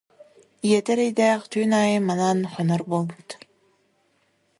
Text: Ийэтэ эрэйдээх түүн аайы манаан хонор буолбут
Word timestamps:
Ийэтэ 0.67 0.91
эрэйдээх 0.95 1.41
түүн 1.51 1.71
аайы 1.81 1.99
манаан 2.09 2.39
хонор 2.53 2.81
буолбут 2.89 3.29